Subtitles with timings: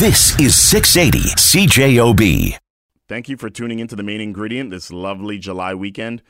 [0.00, 2.58] This is 680 CJOB.
[3.06, 6.20] Thank you for tuning into the main ingredient this lovely July weekend.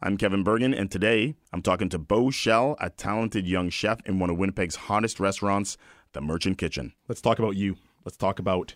[0.00, 4.18] I'm Kevin Burgin, and today I'm talking to Beau Schell, a talented young chef in
[4.18, 5.76] one of Winnipeg's hottest restaurants,
[6.14, 6.94] the Merchant Kitchen.
[7.06, 7.76] Let's talk about you.
[8.04, 8.74] Let's talk about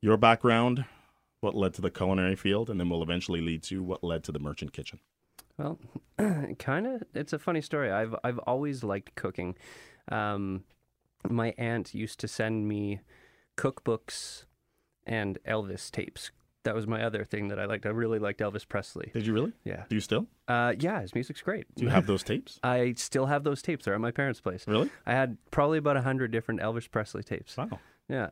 [0.00, 0.84] your background,
[1.40, 4.32] what led to the culinary field, and then we'll eventually lead to what led to
[4.32, 5.00] the Merchant Kitchen.
[5.58, 5.80] Well,
[6.60, 7.02] kind of.
[7.14, 7.90] It's a funny story.
[7.90, 9.56] I've I've always liked cooking.
[10.08, 10.62] Um,
[11.28, 13.00] my aunt used to send me
[13.56, 14.44] cookbooks
[15.06, 16.30] and Elvis tapes.
[16.64, 17.84] That was my other thing that I liked.
[17.84, 19.10] I really liked Elvis Presley.
[19.12, 19.52] Did you really?
[19.64, 19.84] Yeah.
[19.88, 20.26] Do you still?
[20.48, 21.66] Uh, yeah, his music's great.
[21.74, 22.58] Do you have those tapes?
[22.64, 23.84] I still have those tapes.
[23.84, 24.64] They're at my parents' place.
[24.66, 24.90] Really?
[25.04, 27.54] I had probably about a hundred different Elvis Presley tapes.
[27.56, 27.80] Wow.
[28.08, 28.30] Yeah.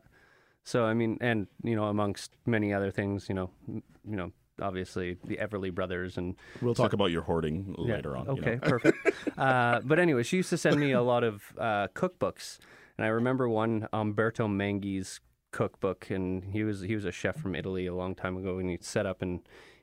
[0.63, 4.31] So I mean, and you know, amongst many other things, you know, m- you know,
[4.59, 8.25] obviously the Everly Brothers and We'll talk about your hoarding Yeah, later on.
[8.25, 8.57] you Okay, know.
[8.67, 8.97] perfect.
[9.37, 12.57] Uh, but anyway, she used to send me a lot of uh, cookbooks,
[13.03, 15.19] and I remember one Umberto Menghi's
[15.51, 18.69] cookbook, and he was he was a chef from Italy a long time ago, and
[18.69, 19.41] he set up in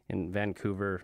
[0.09, 1.03] in Vancouver,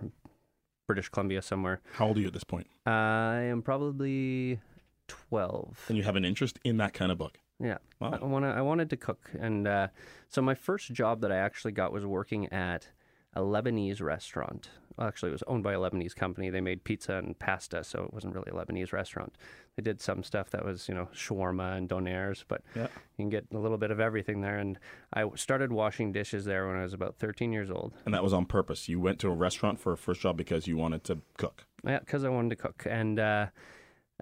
[0.86, 1.82] British Columbia somewhere.
[1.92, 2.68] How old are you at this point?
[2.86, 4.60] I am probably
[5.08, 5.84] twelve.
[5.88, 7.38] And you have an interest in that kind of book.
[7.62, 8.18] Yeah, Wow.
[8.22, 9.88] I wanna, I wanted to cook, and uh,
[10.30, 12.88] so my first job that I actually got was working at
[13.34, 14.70] a Lebanese restaurant.
[14.96, 16.48] Well, actually, it was owned by a Lebanese company.
[16.48, 19.34] They made pizza and pasta, so it wasn't really a Lebanese restaurant.
[19.76, 22.84] They did some stuff that was, you know, shawarma and donairs, but Yeah.
[23.18, 24.56] you can get a little bit of everything there.
[24.58, 24.78] And
[25.12, 27.92] I started washing dishes there when I was about 13 years old.
[28.06, 28.88] And that was on purpose.
[28.88, 31.66] You went to a restaurant for a first job because you wanted to cook.
[31.86, 33.46] Yeah, because I wanted to cook, and uh,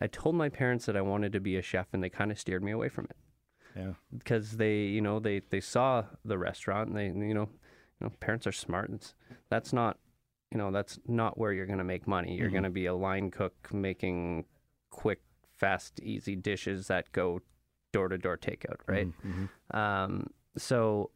[0.01, 2.39] I told my parents that I wanted to be a chef, and they kind of
[2.39, 3.17] steered me away from it.
[3.77, 3.95] Yeah.
[4.17, 7.49] because they you know they they saw the restaurant and they you know
[8.01, 9.15] you know parents are smart it's,
[9.51, 9.99] that's not
[10.55, 12.37] you know that's not where you're going to make money.
[12.37, 14.45] You're going to be a line cook making
[14.91, 15.21] quick
[15.57, 17.41] fast easy dishes that go
[17.93, 19.09] door to door takeout right?
[19.73, 21.11] Um, so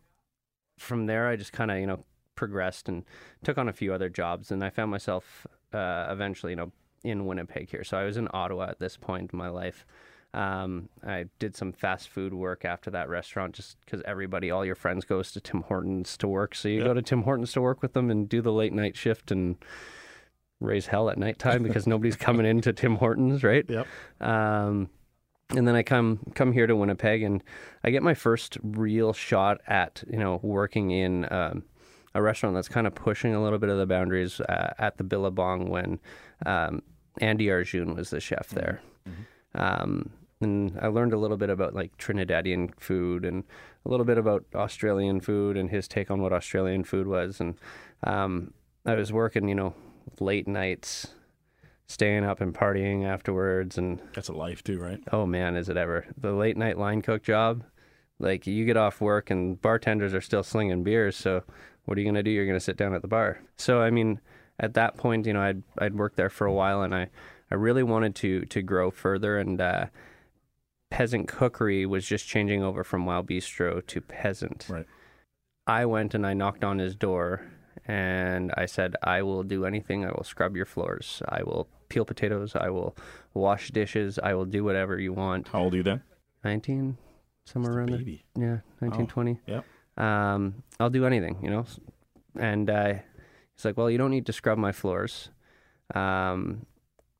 [0.78, 2.05] from there i just kind of you know
[2.36, 3.05] progressed and
[3.42, 6.70] took on a few other jobs and i found myself uh, eventually you know
[7.03, 7.82] in winnipeg here.
[7.84, 9.84] So i was in ottawa at this point in my life
[10.34, 14.75] um, I did some fast food work after that restaurant just because everybody, all your
[14.75, 16.55] friends, goes to Tim Hortons to work.
[16.55, 18.97] So you go to Tim Hortons to work with them and do the late night
[18.97, 19.56] shift and
[20.61, 23.65] raise hell at nighttime because nobody's coming into Tim Hortons, right?
[23.69, 23.87] Yep.
[24.21, 24.91] Um,
[25.56, 27.43] and then I come come here to Winnipeg, and
[27.83, 31.65] I get my first real shot at you know working in um,
[32.15, 35.05] a restaurant that's kind of pushing a little bit of the boundaries uh, at the
[35.05, 36.00] Billabong when
[36.44, 36.83] um,
[37.22, 38.83] Andy Arjun was the chef there.
[39.55, 43.44] Um, and I learned a little bit about like Trinidadian food and
[43.84, 47.41] a little bit about Australian food and his take on what Australian food was.
[47.41, 47.54] And
[48.04, 48.53] um,
[48.87, 49.75] I was working, you know,
[50.21, 51.09] late nights,
[51.87, 53.78] staying up and partying afterwards.
[53.78, 55.00] And That's a life too, right?
[55.12, 57.65] oh man, is it ever the late night line cook job?
[58.20, 61.16] Like you get off work and bartenders are still slinging beers.
[61.16, 61.43] So
[61.84, 62.31] what are you gonna do?
[62.31, 63.41] You're gonna sit down at the bar.
[63.56, 64.20] So I mean,
[64.60, 67.09] at that point, you know, I'd I'd worked there for a while, and I
[67.50, 69.38] I really wanted to to grow further.
[69.38, 69.87] And uh,
[70.91, 74.66] peasant cookery was just changing over from Wild Bistro to peasant.
[74.69, 74.87] Right.
[75.66, 77.43] I went and I knocked on his door
[77.87, 80.04] and I said, I will do anything.
[80.04, 81.22] I will scrub your floors.
[81.28, 82.54] I will peel potatoes.
[82.54, 82.97] I will
[83.34, 84.19] wash dishes.
[84.19, 85.49] I will do whatever you want.
[85.49, 86.03] How old are you then?
[86.44, 86.97] 19,
[87.44, 87.99] somewhere around there.
[87.99, 88.25] Baby.
[88.37, 89.41] Yeah, 19, 20.
[89.47, 89.65] Yep.
[89.97, 91.66] Um, I'll do anything, you know?
[92.38, 92.94] And uh,
[93.55, 95.31] he's like, well, you don't need to scrub my floors.
[95.94, 96.66] Um,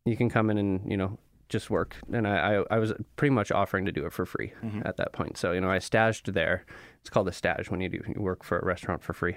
[0.05, 1.19] you can come in and, you know,
[1.49, 1.97] just work.
[2.13, 4.53] And I, I, I was pretty much offering to do it for free
[4.85, 5.37] at that point.
[5.39, 6.65] So, you know, I staged there.
[7.01, 9.37] It's called a stage when you do you work for a restaurant for free.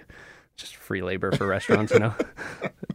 [0.58, 2.14] Just free labor for restaurants, you know?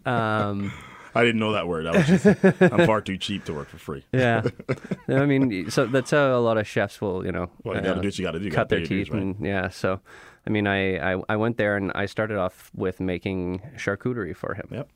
[0.04, 0.72] Um,
[1.16, 1.86] I didn't know that word.
[1.86, 2.26] I was just,
[2.62, 4.04] I'm far too cheap to work for free.
[4.12, 4.42] yeah.
[5.08, 7.94] I mean, so that's how a lot of chefs will, you know, Well, you got
[7.94, 8.44] to uh, do what you got to do.
[8.44, 9.22] You cut gotta their teeth dues, right?
[9.22, 10.00] and yeah so
[10.46, 14.54] i mean I, I i went there and i started off with making charcuterie for
[14.54, 14.88] him Yep.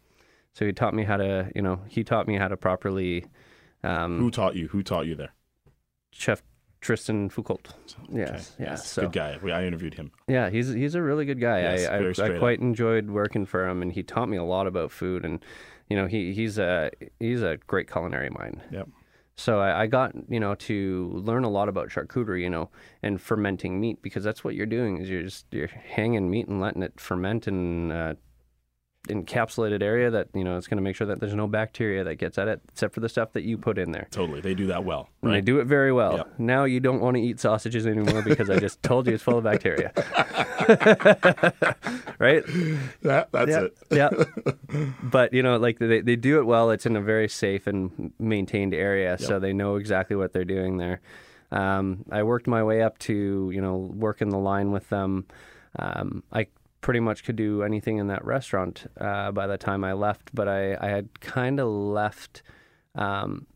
[0.52, 3.24] so he taught me how to you know he taught me how to properly
[3.84, 4.68] um Who taught you?
[4.68, 5.32] Who taught you there?
[6.12, 6.42] chef
[6.80, 7.60] tristan foucault
[8.12, 8.64] yes Okay.
[8.64, 9.38] yeah Yes, so good guy.
[9.42, 10.10] We, I interviewed him.
[10.28, 12.38] yeah he's he's a really good guy Yes, i I, I up.
[12.38, 15.44] quite enjoyed working for him and he taught me a lot about food and
[15.88, 18.88] you know he he's a he's a great culinary mind Yep.
[19.36, 22.68] So I, I got you know to learn a lot about charcuterie, you know,
[23.02, 26.60] and fermenting meat because that's what you're doing is you're just you're hanging meat and
[26.60, 28.14] letting it ferment and uh,
[29.08, 32.16] encapsulated area that you know it's going to make sure that there's no bacteria that
[32.16, 34.08] gets at it except for the stuff that you put in there.
[34.10, 34.40] Totally.
[34.40, 35.08] They do that well.
[35.22, 36.18] And they do it very well.
[36.18, 36.34] Yep.
[36.38, 39.38] Now you don't want to eat sausages anymore because I just told you it's full
[39.38, 39.92] of bacteria.
[42.18, 42.44] right?
[43.02, 43.76] That, that's it.
[43.90, 44.10] yeah.
[45.02, 46.70] But you know, like they they do it well.
[46.70, 50.76] It's in a very safe and maintained area, so they know exactly what they're doing
[50.76, 51.00] there.
[51.50, 55.26] Um, I worked my way up to you know work in the line with them.
[55.76, 56.46] Um, I
[56.80, 60.48] pretty much could do anything in that restaurant uh, by the time I left, but
[60.48, 62.42] I, I had kind of left
[62.94, 63.46] um,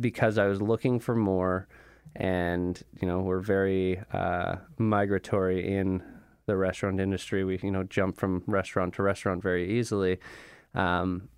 [0.00, 1.68] because I was looking for more,
[2.16, 6.02] and you know we're very uh, migratory in
[6.46, 7.44] the restaurant industry.
[7.44, 10.18] We you know jump from restaurant to restaurant very easily.
[10.74, 11.28] Um,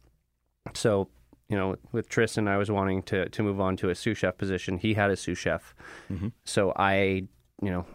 [0.75, 1.09] so
[1.49, 4.37] you know, with Tristan, I was wanting to to move on to a sous chef
[4.37, 4.79] position.
[4.79, 5.75] He had a sous chef,
[6.11, 6.29] Mm-hmm.
[6.45, 7.29] so I,
[7.63, 7.87] you know,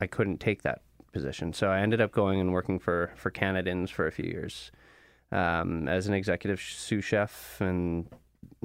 [0.00, 0.82] I couldn't take that
[1.12, 1.52] position.
[1.52, 4.70] So I ended up going and working for for Canadians for a few years
[5.32, 8.06] um, as an executive sous chef, and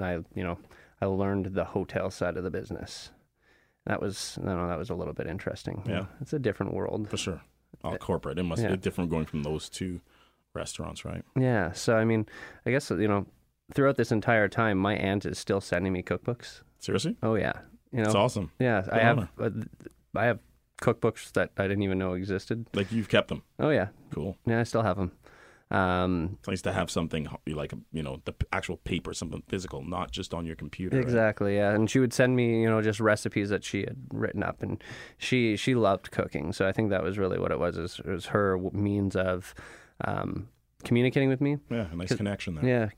[0.01, 0.57] I, you know,
[1.01, 3.11] I learned the hotel side of the business.
[3.85, 5.83] That was, I don't know, that was a little bit interesting.
[5.87, 6.05] Yeah.
[6.19, 7.07] it's a different world.
[7.09, 7.41] For sure.
[7.83, 8.39] All corporate.
[8.39, 8.69] It must yeah.
[8.71, 10.01] be different going from those two
[10.55, 11.23] restaurants, right?
[11.37, 11.71] Yeah.
[11.73, 12.25] So I mean,
[12.65, 13.27] I guess you know,
[13.73, 16.61] throughout this entire time, my aunt is still sending me cookbooks.
[16.79, 17.15] Seriously?
[17.21, 17.53] Oh yeah,
[17.91, 18.51] you know, It's awesome.
[18.59, 18.79] yeah.
[18.91, 19.29] I Good have, honor.
[19.39, 19.49] uh,
[20.19, 20.39] I have
[20.81, 22.67] cookbooks that I didn't even know existed.
[22.73, 23.43] Like you've kept them.
[23.59, 24.37] Oh yeah, Cool.
[24.45, 24.59] yeah.
[24.59, 25.11] I still have them.
[25.71, 30.11] Um, It's nice to have something like, you know, the actual paper, something physical, not
[30.11, 30.95] just on your computer.
[30.97, 31.03] right?
[31.03, 31.73] Exactly, yeah.
[31.73, 34.83] And she would send me, you know, just recipes that she had written up, and
[35.17, 36.53] she she loved cooking.
[36.53, 37.77] So I think that was really what it was.
[37.77, 39.55] Is it was her means of
[40.03, 40.49] um,
[40.83, 41.57] communicating with me.
[41.71, 42.65] Yeah, a nice connection there.
[42.65, 42.89] Yeah.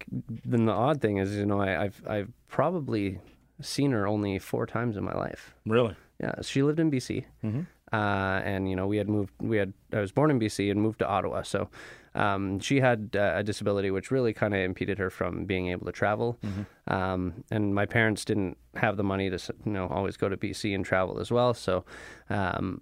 [0.46, 3.20] Then the odd thing is, you know, I, I've I've probably
[3.62, 5.56] seen her only four times in my life.
[5.66, 5.96] Really?
[6.20, 7.68] Yeah, she lived in BC, Mhm.
[7.94, 9.32] uh, and you know we had moved.
[9.40, 11.70] We had I was born in BC and moved to Ottawa, so
[12.16, 15.86] um, she had uh, a disability which really kind of impeded her from being able
[15.86, 16.40] to travel.
[16.88, 20.74] Um, and my parents didn't have the money to you know always go to BC
[20.74, 21.54] and travel as well.
[21.54, 21.86] So,
[22.32, 22.82] um,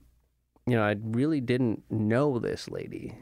[0.65, 3.17] you know, I really didn't know this lady,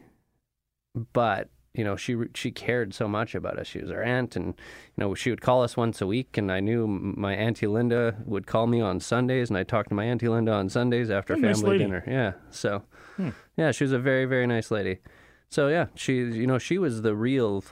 [1.13, 3.67] but you know she she cared so much about us.
[3.67, 4.53] She was our aunt, and you
[4.97, 6.37] know she would call us once a week.
[6.37, 9.95] And I knew my auntie Linda would call me on Sundays, and I talked to
[9.95, 11.83] my auntie Linda on Sundays after nice family lady.
[11.85, 12.03] dinner.
[12.07, 12.83] Yeah, so
[13.17, 13.29] hmm.
[13.57, 14.99] yeah, she was a very very nice lady.
[15.49, 17.63] So yeah, she you know she was the real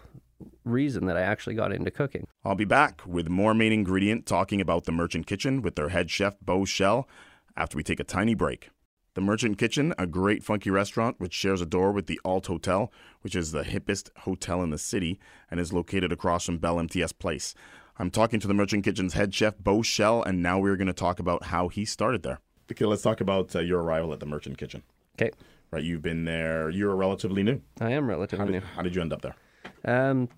[0.65, 2.27] reason that I actually got into cooking.
[2.43, 6.09] I'll be back with more main ingredient talking about the Merchant Kitchen with their head
[6.09, 7.07] chef, Beau Schell,
[7.55, 8.69] after we take a tiny break.
[9.13, 12.91] The Merchant Kitchen, a great funky restaurant which shares a door with the Alt Hotel,
[13.21, 15.19] which is the hippest hotel in the city
[15.49, 17.53] and is located across from Bell MTS Place.
[17.99, 20.93] I'm talking to the Merchant Kitchen's head chef, Beau Schell, and now we're going to
[20.93, 22.39] talk about how he started there.
[22.71, 24.81] Okay, let's talk about uh, your arrival at the Merchant Kitchen.
[25.21, 25.31] Okay,
[25.71, 27.61] Right, you've been there, you're relatively new.
[27.79, 28.67] I am How relatively did, new.
[28.75, 29.35] how did you end up there?
[29.83, 30.29] Um,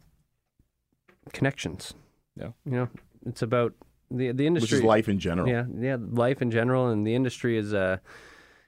[1.31, 1.93] connections.
[2.35, 2.49] Yeah.
[2.65, 2.89] You know,
[3.25, 3.73] it's about
[4.11, 4.77] the the industry.
[4.77, 5.47] Which is life in general.
[5.47, 7.97] Yeah, yeah, life in general, and the industry is uh,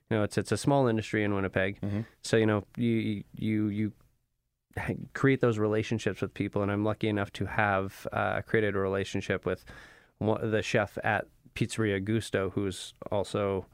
[0.09, 1.79] you know, it's it's a small industry in Winnipeg.
[1.81, 2.05] Mhm.
[2.23, 3.91] So you know, you you you
[5.13, 9.45] create those relationships with people, and I'm lucky enough to have uh, created a relationship
[9.45, 9.63] with
[10.17, 13.65] one, the chef at Pizzeria Gusto, who's also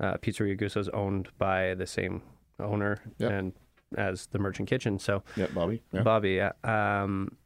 [0.00, 2.22] uh, Pizzeria Gusto is owned by the same
[2.58, 3.30] owner Yep.
[3.30, 3.52] and
[3.96, 4.98] as the Merchant Kitchen.
[4.98, 5.82] So Yeah, Bobby.
[5.92, 6.02] Yeah.
[6.02, 6.32] Bobby.
[6.32, 6.52] Yeah.
[6.64, 7.36] Um,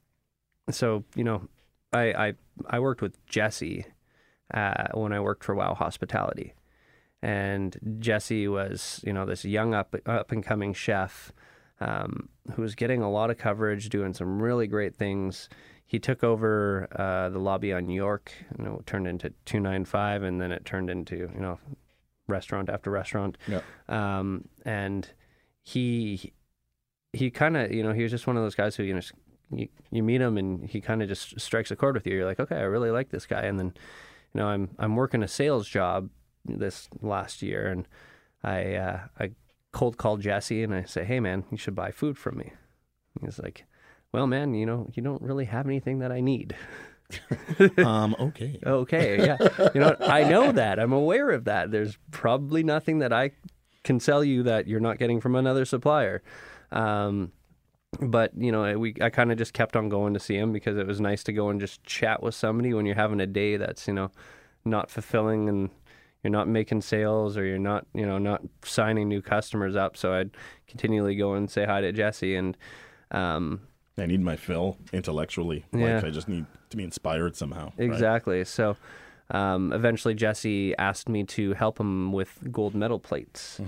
[0.70, 1.48] so you know,
[1.92, 2.34] I I
[2.70, 3.84] I worked with Jesse
[4.54, 6.54] uh, when I worked for Wow Hospitality,
[7.22, 11.32] and Jesse was you know this young up up and coming chef
[11.80, 15.48] um, who was getting a lot of coverage, doing some really great things.
[15.84, 18.32] He took over uh, the lobby on York,
[18.64, 21.58] know, it turned into two nine five, and then it turned into you know
[22.28, 23.38] restaurant after restaurant.
[23.46, 23.60] Yeah.
[23.88, 25.08] Um, and
[25.62, 26.32] he
[27.12, 29.00] he kind of you know he was just one of those guys who you know
[29.50, 32.14] you, you meet him and he kind of just strikes a chord with you.
[32.14, 33.42] You're like, okay, I really like this guy.
[33.42, 33.74] And then
[34.34, 36.08] you know I'm I'm working a sales job
[36.44, 37.86] this last year, and
[38.42, 39.30] I uh, I
[39.72, 42.52] cold call Jesse and I say, hey man, you should buy food from me.
[43.20, 43.64] He's like,
[44.12, 46.54] well man, you know you don't really have anything that I need.
[47.78, 48.58] um, okay.
[48.64, 49.36] Okay, yeah.
[49.74, 49.96] You know.
[50.00, 50.78] I know that.
[50.78, 51.70] I'm aware of that.
[51.70, 53.32] There's probably nothing that I
[53.84, 56.22] can sell you that you're not getting from another supplier.
[56.70, 57.32] Um,
[58.00, 60.78] but you know, we I kind of just kept on going to see him because
[60.78, 63.56] it was nice to go and just chat with somebody when you're having a day
[63.56, 64.10] that's you know
[64.64, 65.70] not fulfilling and
[66.22, 69.96] you're not making sales or you're not you know not signing new customers up.
[69.96, 70.30] So I'd
[70.66, 72.56] continually go and say hi to Jesse and.
[73.10, 73.62] Um,
[73.98, 75.66] I need my fill intellectually.
[75.70, 75.96] Yeah.
[75.96, 77.72] Like I just need to be inspired somehow.
[77.76, 77.84] right?
[77.84, 78.42] Exactly.
[78.44, 78.76] So
[79.30, 83.60] um, eventually, Jesse asked me to help him with gold medal plates,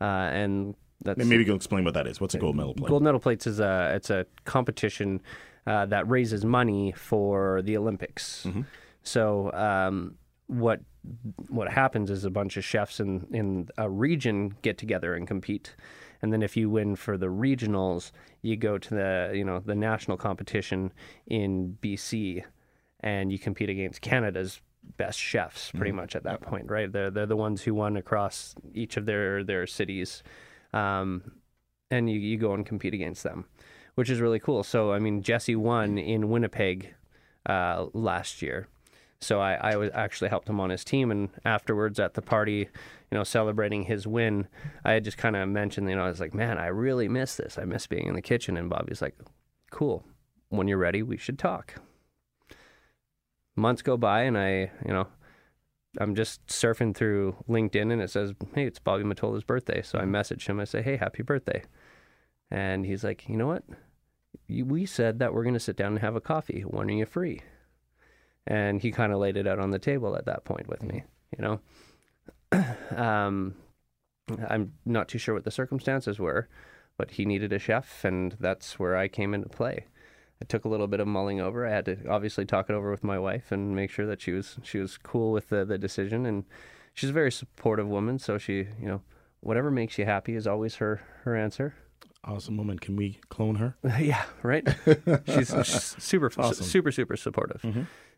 [0.00, 2.20] uh, and that's maybe you can explain what that is.
[2.20, 2.88] What's a gold medal plate?
[2.88, 5.20] gold medal plates is a it's a competition
[5.66, 8.46] uh, that raises money for the Olympics.
[9.02, 10.16] So um,
[10.48, 10.80] what
[11.48, 15.74] what happens is a bunch of chefs in in a region get together and compete.
[16.22, 18.10] And then if you win for the regionals,
[18.42, 20.92] you go to the you know the national competition
[21.26, 22.44] in BC,
[23.00, 24.60] and you compete against Canada's
[24.96, 26.90] best chefs pretty much at that point, right?
[26.90, 30.22] They're they're the ones who won across each of their their cities,
[30.72, 31.32] um,
[31.90, 33.46] and you you go and compete against them,
[33.94, 34.62] which is really cool.
[34.62, 36.94] So I mean, Jesse won in Winnipeg
[37.46, 38.68] uh, last year.
[39.20, 42.68] So I, I was actually helped him on his team, and afterwards at the party,
[43.10, 44.46] you know, celebrating his win,
[44.84, 47.36] I had just kind of mentioned, you know, I was like, man, I really miss
[47.36, 47.56] this.
[47.58, 48.56] I miss being in the kitchen.
[48.56, 49.16] And Bobby's like,
[49.70, 50.04] cool.
[50.50, 51.74] When you're ready, we should talk.
[53.56, 55.06] Months go by, and I, you know,
[55.98, 59.80] I'm just surfing through LinkedIn, and it says, hey, it's Bobby Matola's birthday.
[59.80, 60.10] So I mm-hmm.
[60.10, 60.60] message him.
[60.60, 61.62] I say, hey, happy birthday.
[62.50, 63.64] And he's like, you know what?
[64.48, 66.60] We said that we're going to sit down and have a coffee.
[66.60, 67.40] When are you free?
[68.46, 71.02] And he kind of laid it out on the table at that point with me
[71.36, 71.60] you know
[72.96, 73.54] um,
[74.48, 76.48] i'm not too sure what the circumstances were
[76.96, 79.86] but he needed a chef and that's where i came into play
[80.40, 82.90] i took a little bit of mulling over i had to obviously talk it over
[82.90, 85.78] with my wife and make sure that she was she was cool with the, the
[85.78, 86.44] decision and
[86.94, 89.02] she's a very supportive woman so she you know
[89.40, 91.74] whatever makes you happy is always her her answer
[92.24, 92.78] Awesome woman.
[92.80, 93.76] Can we clone her?
[94.00, 94.66] yeah, right.
[95.26, 96.66] she's, she's super, Awesome.
[96.66, 97.62] super, super supportive.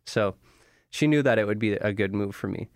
[0.05, 0.35] So
[0.91, 2.69] she knew that it would be a good move for me.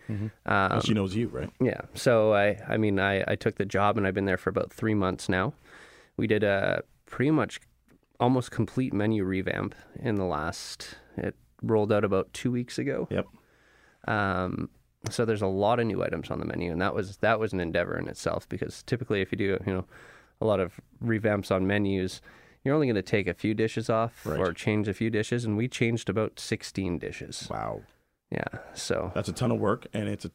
[0.46, 1.50] Um, she knows you, right?
[1.60, 1.82] yeah.
[1.94, 4.72] So I, I mean, I, I took the job and I've been there for about
[4.72, 5.54] three months now.
[6.16, 7.60] We did a pretty much
[8.20, 10.96] almost complete menu revamp in the last.
[11.16, 13.08] It rolled out about two weeks ago.
[13.10, 13.26] Yep.
[14.06, 14.68] Um,
[15.10, 17.52] so there's a lot of new items on the menu, and that was that was
[17.52, 19.84] an endeavor in itself because typically, if you do you know
[20.40, 22.20] a lot of revamps on menus,
[22.64, 24.38] you're only going to take a few dishes off Right.
[24.38, 27.48] or change a few dishes, and we changed about 16 dishes.
[27.50, 27.82] Wow.
[28.30, 30.30] Yeah, so That's a ton of work, and it's a,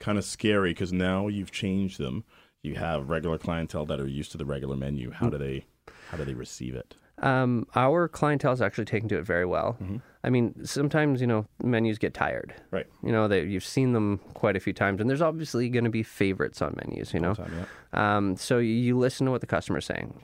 [0.00, 2.24] kind of scary because now you've changed them.
[2.62, 5.12] You have regular clientele that are used to the regular menu.
[5.12, 5.66] How do they,
[6.10, 6.96] how do they receive it?
[7.22, 9.78] um, our clientele is actually taking to it very well.
[10.22, 12.52] I mean, sometimes you know menus get tired.
[12.70, 12.86] Right.
[13.02, 15.90] You know that you've seen them quite a few times, and there's obviously going to
[15.90, 17.14] be favorites on menus.
[17.14, 17.52] You know, Time,
[17.94, 18.16] yeah.
[18.16, 20.20] Um, so you, you listen to what the customer's saying.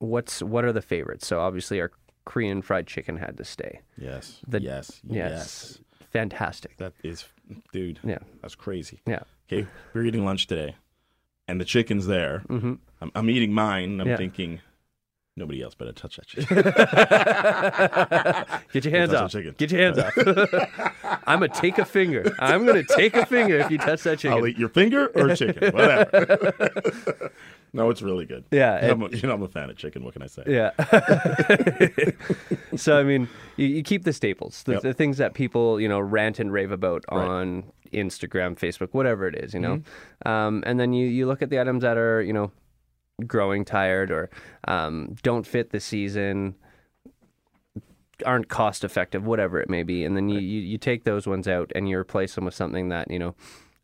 [0.00, 1.26] What's what are the favorites?
[1.26, 1.92] So obviously our
[2.24, 3.80] Korean fried chicken had to stay.
[3.96, 4.40] Yes.
[4.48, 5.00] The- yes.
[5.08, 5.78] Yes,
[6.10, 6.76] fantastic.
[6.78, 7.24] That is,
[7.72, 8.00] dude.
[8.04, 9.00] Yeah, That's crazy.
[9.06, 10.76] yeah, Okay, we're eating lunch today,
[11.48, 12.40] and the chicken's there.
[12.48, 13.84] hmm I'm, I'm eating mine.
[13.92, 14.16] And I'm Yeah.
[14.16, 14.60] thinking,
[15.36, 16.56] nobody else better touch that chicken.
[18.72, 19.30] Get your hands off.
[19.32, 19.54] chicken.
[19.56, 20.12] Get your hands off.
[21.26, 22.34] I'm gonna take a finger.
[22.38, 24.36] I'm gonna take a finger if you touch that chicken.
[24.38, 27.30] I'll eat your finger or chicken, whatever.
[27.72, 28.44] no, it's really good.
[28.50, 30.04] Yeah, You know, I'm a, you know, I'm a fan of chicken.
[30.04, 30.42] What can I say?
[30.46, 30.70] Yeah.
[32.76, 34.82] so I mean, you, you keep the staples, the, Yep.
[34.82, 39.34] the things that people you know rant and rave about on Instagram, Facebook, whatever it
[39.36, 39.76] is, you know.
[39.76, 40.28] Mm-hmm.
[40.28, 42.50] Um, and then you you look at the items that are you know
[43.26, 44.30] growing tired or
[44.66, 46.54] um, don't fit the season,
[48.24, 51.46] aren't cost effective, whatever it may be, and then you, you you take those ones
[51.48, 53.34] out and you replace them with something that you know.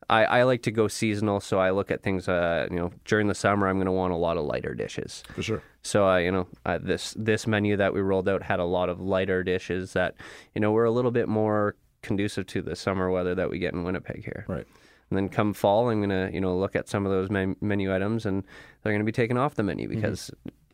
[0.08, 2.28] I, I like to go seasonal, so I look at things.
[2.28, 5.25] Uh, you know, during the summer, I'm going to want a lot of lighter dishes.
[5.34, 5.62] For sure.
[5.82, 8.88] So uh, you know, uh, this this menu that we rolled out had a lot
[8.88, 10.14] of lighter dishes that
[10.54, 13.75] you know were a little bit more conducive to the summer weather that we get
[13.75, 14.44] in Winnipeg here.
[14.48, 14.66] Right.
[15.10, 17.94] And then come fall, I'm gonna you know look at some of those men- menu
[17.94, 18.44] items, and
[18.82, 19.96] they're gonna be taken off the menu Mm-hmm.
[20.00, 20.30] because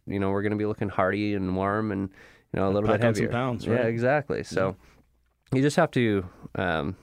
[0.07, 2.11] you know we're gonna be looking hearty and warm and
[2.53, 3.29] you know a little bit heavier.
[3.29, 4.43] pounds, Yeah, exactly.
[4.43, 4.77] So
[5.55, 6.25] you just have to
[6.55, 6.97] um,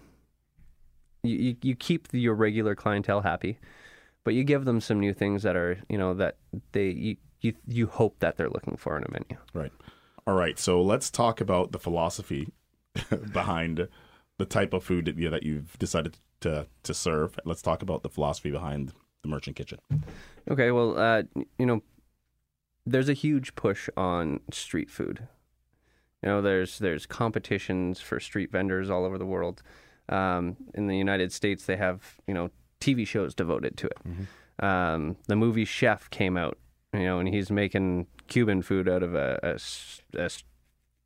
[1.23, 3.59] you, you you keep your regular clientele happy,
[4.23, 6.37] but you give them some new things that are you know that
[6.71, 9.37] they you you, you hope that they're looking for in a menu.
[9.53, 9.71] Right.
[10.27, 10.59] All right.
[10.59, 12.51] So let's talk about the philosophy
[13.33, 13.87] behind
[14.37, 17.39] the type of food that, you, that you've decided to to serve.
[17.45, 19.79] Let's talk about the philosophy behind the merchant kitchen.
[20.49, 21.23] Okay, well, uh,
[21.57, 21.81] you know,
[22.85, 25.27] there's a huge push on street food.
[26.23, 29.61] You know, there's there's competitions for street vendors all over the world.
[30.09, 32.49] Um, in the United States, they have you know
[32.81, 34.63] TV shows devoted to it.
[34.63, 36.57] Um, the movie Chef came out,
[36.93, 40.29] you know, and he's making Cuban food out of a, a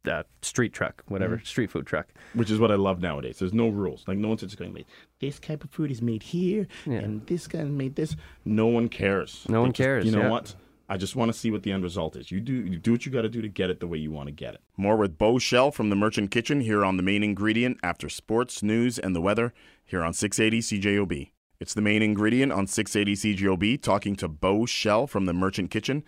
[0.05, 2.07] a street truck, whatever street food truck.
[2.33, 3.39] Which is what I love nowadays.
[3.39, 4.03] There's no rules.
[4.07, 4.83] Like no one's just going, to
[5.21, 6.99] this type of food is made here, Yeah.
[6.99, 8.15] and this guy made this.
[8.43, 9.45] No one cares.
[9.47, 10.29] No They one just- cares, You know yeah.
[10.29, 10.55] what?
[10.89, 12.31] I just want to see what the end result is.
[12.31, 14.11] You do you do what you got to do to get it the way you
[14.11, 14.61] want to get it.
[14.75, 18.61] More with Beau Schell from the Merchant Kitchen here on the main ingredient after sports,
[18.61, 19.53] news, and the weather
[19.85, 21.31] here on 680 CJOB.
[21.59, 26.03] It's the main ingredient on 680 CJOB, talking to Beau Schell from the Merchant Kitchen.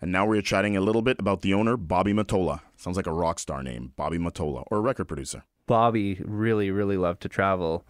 [0.00, 2.60] And now we're chatting a little bit about the owner, Bobby Matola.
[2.76, 5.42] Sounds like a rock star name, Bobby Matola, or a record producer.
[5.66, 7.84] Bobby really, really loved to travel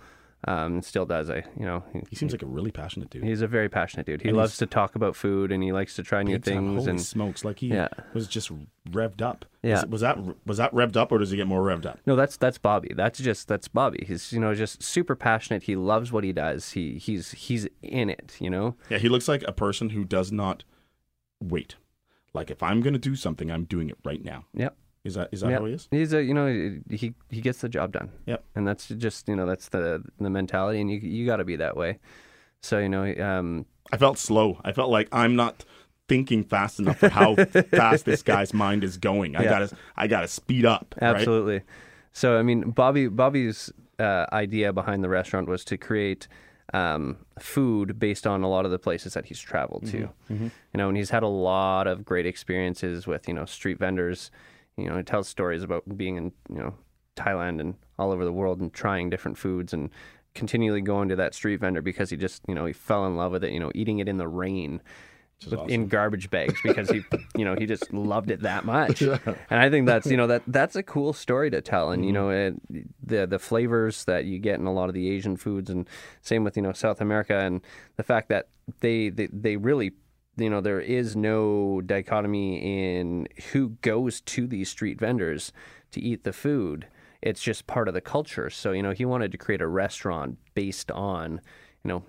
[0.49, 1.29] um, still does.
[1.31, 3.25] I you know he, He seems like a really passionate dude.
[3.25, 4.23] he's a very passionate dude.
[4.23, 7.01] He And loves to talk about food and he likes to try new things and
[7.01, 7.45] smokes!
[7.45, 7.89] Like he Yeah.
[8.15, 8.51] was just
[8.91, 9.45] revved up.
[9.63, 9.83] Yeah.
[9.83, 11.99] Was, was that was that revved up, or does he get more revved up?
[12.07, 12.93] No, that's that's Bobby.
[12.95, 14.05] That's just that's Bobby.
[14.09, 15.65] He's you know just super passionate.
[15.65, 16.73] He loves what he does.
[16.73, 18.37] He he's he's in it.
[18.41, 18.77] You know.
[18.89, 20.65] Yeah, he looks like a person who does not
[21.43, 21.77] wait.
[22.33, 24.45] Like if I'm going to do something, I'm doing it right now.
[24.55, 24.77] Yep.
[25.05, 25.89] Is that is that how he is?
[25.91, 26.47] He's a you know
[26.91, 28.11] he he gets the job done.
[28.27, 28.45] Yep.
[28.55, 31.57] And that's just you know that's the the mentality, and you you got to be
[31.57, 31.99] that way.
[32.63, 34.61] So you know um I felt slow.
[34.65, 35.65] I felt like I'm not
[36.09, 37.35] thinking fast enough for how
[37.71, 39.37] fast this guy's mind is going.
[39.37, 39.51] I Yeah.
[39.51, 40.95] gotta I gotta speed up.
[41.01, 41.17] right?
[41.17, 41.63] Absolutely.
[42.13, 46.27] So I mean, Bobby Bobby's uh, idea behind the restaurant was to create
[46.73, 50.09] um, food based on a lot of the places that he's traveled to.
[50.31, 50.45] Mm-hmm.
[50.45, 54.31] You know, and he's had a lot of great experiences with you know street vendors.
[54.81, 56.75] You know, he tells stories about being in you know
[57.17, 59.91] Thailand and all over the world and trying different foods and
[60.35, 63.33] continually going to that street vendor because he just you know he fell in love
[63.33, 63.53] with it.
[63.53, 64.81] You know, eating it in the rain.
[65.51, 67.03] with- In garbage bags because he,
[67.37, 70.43] you know, he just loved it that much, and I think that's you know that
[70.47, 72.15] that's a cool story to tell, and you mm-hmm.
[72.15, 75.71] know it, the the flavors that you get in a lot of the Asian foods,
[75.71, 75.89] and
[76.23, 77.63] same with you know South America, and
[77.97, 78.49] the fact that
[78.81, 79.93] they they, they really
[80.37, 82.57] you know there is no dichotomy
[82.99, 85.53] in who goes to these street vendors
[85.93, 86.87] to eat the food.
[87.23, 88.49] It's just part of the culture.
[88.51, 91.41] So you know he wanted to create a restaurant based on
[91.85, 92.05] you know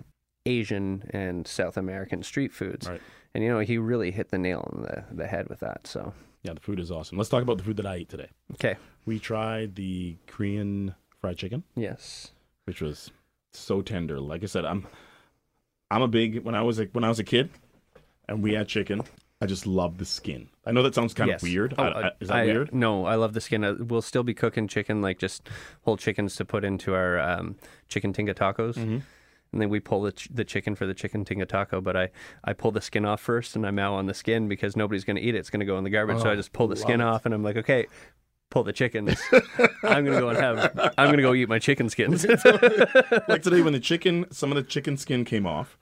[0.46, 2.88] Asian and South American street foods.
[2.90, 3.01] Right.
[3.34, 5.88] And you know, he really hit the nail on the, the head with that.
[5.88, 6.12] So
[6.44, 7.18] Yeah, the food is awesome.
[7.18, 8.28] Let's talk about the food that I ate today.
[8.56, 8.75] okay.
[9.06, 12.32] We tried the Korean fried chicken, Yes.
[12.66, 13.10] which was
[13.54, 14.20] so tender.
[14.20, 14.86] Like I said, I'm
[15.90, 17.50] I'm a big when I was a, when I was a kid,
[18.32, 19.02] and we had chicken.
[19.44, 20.50] I just love the skin.
[20.66, 21.42] I know that sounds kind yes.
[21.42, 21.74] of weird.
[21.78, 22.74] Oh, I- I- is that I- weird?
[22.74, 23.64] No, I love the skin.
[23.64, 25.50] Uh, We'll still be cooking chicken, like just
[25.84, 27.56] whole chickens to put into our um,
[27.88, 28.76] chicken tinga tacos.
[28.76, 29.00] Mm-hmm.
[29.54, 32.10] And then we pull the, ch- the chicken for the chicken tinga taco, but I,
[32.44, 35.18] I pull the skin off first and I'm out on the skin because nobody's going
[35.18, 35.40] to eat it.
[35.40, 36.20] It's going to go in the garbage.
[36.22, 37.04] so I Oh, just pull the skin it.
[37.04, 37.88] off and I'm like, okay,
[38.50, 39.20] pull the chickens.
[39.84, 42.26] I'm going to go and have, I'm going to go eat my chicken skins.
[43.28, 45.78] like today when the chicken, some of the chicken skin came off,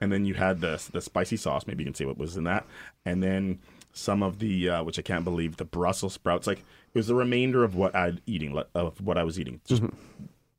[0.00, 1.66] and then you had the the spicy sauce.
[1.66, 2.66] Maybe you can see what was in that,
[3.04, 3.58] and then
[3.92, 6.46] some of the uh, which I can't believe the Brussels sprouts.
[6.46, 9.60] Like it was the remainder of what I'd eating of what I was eating.
[9.66, 9.82] Just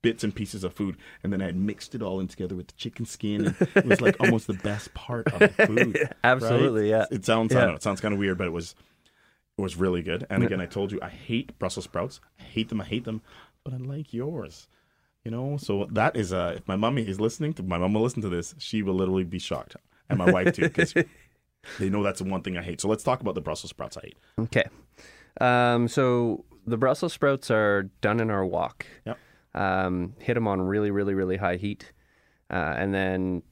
[0.01, 2.67] bits and pieces of food, and then I had mixed it all in together with
[2.67, 3.45] the chicken skin.
[3.45, 5.95] And it was like almost the best part of the food.
[6.01, 6.13] right?
[6.23, 7.05] Absolutely, yeah.
[7.11, 7.61] It sounds I Yeah.
[7.65, 8.75] don't know, it sounds kind of weird, but it was
[9.57, 10.25] it was really good.
[10.29, 12.19] And again, I told you I hate Brussels sprouts.
[12.39, 12.81] I hate them.
[12.81, 13.21] I hate them.
[13.63, 14.67] But I like yours.
[15.23, 18.01] You know, so that is uh if my mommy is listening to my mom will
[18.01, 19.75] listen to this, she will literally be shocked.
[20.09, 20.93] And my wife too, because
[21.79, 22.81] they know that's the one thing I hate.
[22.81, 24.17] So let's talk about the Brussels sprouts I hate.
[24.39, 24.63] Okay.
[25.39, 28.85] Um, so the Brussels sprouts are done in our wok.
[29.05, 29.17] Yep.
[29.53, 31.93] Um, hit them on really, really, really high heat.
[32.49, 33.43] Uh, and then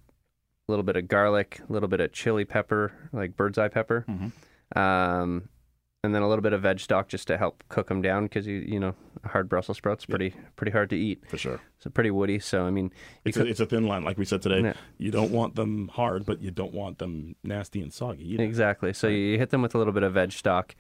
[0.67, 4.05] a little bit of garlic, a little bit of chili pepper, like bird's eye pepper.
[4.75, 5.49] Um,
[6.03, 8.47] and then a little bit of veg stock just to help cook them down because
[8.47, 11.23] you you know hard Brussels sprouts pretty pretty hard to eat.
[11.27, 11.61] For sure.
[11.79, 12.39] So pretty woody.
[12.39, 12.91] So I mean,
[13.25, 14.61] It's cook, a, it's a thin line, like we said today.
[14.61, 14.73] Yeah.
[14.97, 18.33] You don't want them hard, but you don't want them nasty and soggy.
[18.33, 18.43] either.
[18.43, 18.93] Exactly.
[18.93, 20.75] So you hit them with a little bit of veg stock,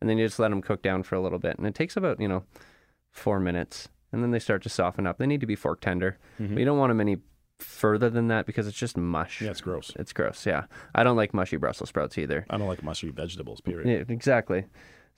[0.00, 1.96] and then you just let them cook down for a little bit, and it takes
[1.96, 2.44] about you know
[3.10, 5.18] four minutes, and then they start to soften up.
[5.18, 6.54] They need to be fork tender, mm-hmm.
[6.54, 7.18] but you don't want them any
[7.58, 9.42] further than that because it's just mush.
[9.42, 9.92] Yeah, it's gross.
[9.96, 10.46] It's gross.
[10.46, 12.46] Yeah, I don't like mushy Brussels sprouts either.
[12.50, 13.88] I don't like mushy vegetables, period.
[13.88, 14.66] Yeah, exactly.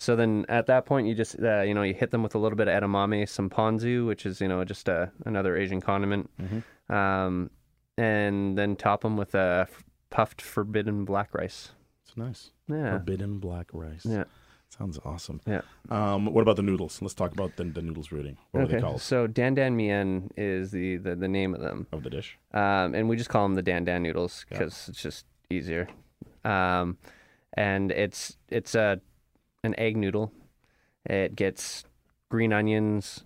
[0.00, 2.38] So then at that point, you just uh, you know you hit them with a
[2.38, 6.30] little bit of edamame, some ponzu, which is you know just uh, another Asian condiment,
[6.88, 7.50] um,
[7.98, 11.72] and then top them with a f- puffed forbidden black rice.
[12.06, 12.50] It's nice.
[12.66, 12.92] Yeah.
[12.92, 14.06] Forbidden black rice.
[14.06, 14.24] Yeah.
[14.70, 15.40] Sounds awesome.
[15.46, 15.60] Yeah.
[15.90, 17.02] Um, what about the noodles?
[17.02, 18.38] Let's talk about the, the noodles rooting.
[18.52, 21.88] What are they called So Dan Dan Mien is the, the, the name of them,
[21.92, 22.38] of the dish?
[22.54, 25.88] um, and we just call them the Dan Dan noodles because it's just easier.
[26.44, 26.96] Um,
[27.54, 29.00] and it's it's a
[29.64, 30.33] an egg noodle.
[31.05, 31.85] It gets
[32.31, 33.25] green onions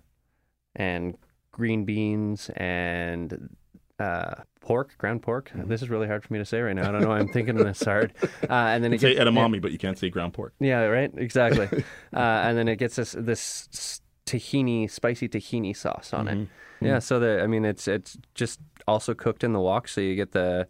[0.75, 1.17] and
[1.51, 3.55] green beans and
[3.99, 5.49] uh, pork, ground pork.
[5.55, 5.69] Mm-hmm.
[5.69, 6.89] This is really hard for me to say right now.
[6.89, 7.09] I don't know.
[7.09, 8.13] why I'm thinking this hard.
[8.49, 10.53] Uh, and then You it say gets, edamame, but you can't say ground pork.
[10.59, 11.11] yeah, right.
[11.15, 11.67] Exactly.
[12.13, 16.47] uh, and then it gets this this tahini, spicy tahini sauce on it.
[16.81, 16.99] Yeah.
[16.99, 20.31] So the I mean, it's it's just also cooked in the wok, so you get
[20.33, 20.67] the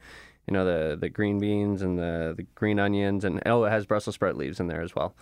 [0.47, 3.85] you know the the green beans and the the green onions, and oh, it has
[3.85, 5.15] Brussels sprout leaves in there as well.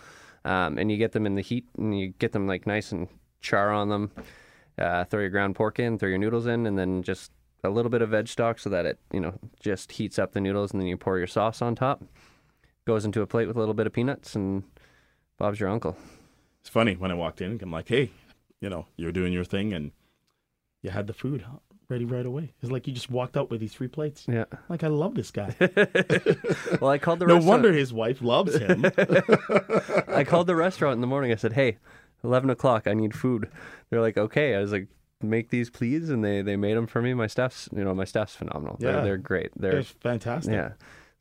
[0.45, 3.07] Um, and you get them in the heat, and you get them like nice and
[3.41, 4.11] char on them.
[4.77, 7.31] Uh, throw your ground pork in, throw your noodles in, and then just
[7.63, 10.41] a little bit of veg stock so that it you know just heats up the
[10.41, 12.03] noodles, and then you pour your sauce on top.
[12.85, 14.63] Goes into a plate with a little bit of peanuts, and
[15.37, 15.95] Bob's your uncle.
[16.59, 17.59] It's funny when I walked in.
[17.61, 18.11] I'm like, hey,
[18.59, 19.91] you know, you're doing your thing, and
[20.81, 21.45] you had the food.
[21.89, 22.53] Ready right away.
[22.61, 24.25] It's like he just walked out with these three plates.
[24.27, 24.45] Yeah.
[24.69, 25.55] Like I love this guy.
[26.81, 27.45] Well, I called the no restaurant.
[27.63, 28.83] wonder his wife loves him.
[30.07, 31.31] I called the restaurant in the morning.
[31.31, 31.77] I said, "Hey,
[32.23, 32.87] eleven o'clock.
[32.87, 33.49] I need food."
[33.89, 34.87] They're like, "Okay." I was like,
[35.21, 37.13] "Make these, please," and they they made them for me.
[37.13, 38.77] My staff's you know my staff's phenomenal.
[38.79, 38.91] Yeah.
[38.93, 39.51] They're, they're great.
[39.55, 40.53] They're it's fantastic.
[40.53, 40.71] yeah.